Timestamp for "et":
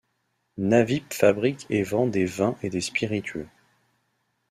1.69-1.83, 2.63-2.71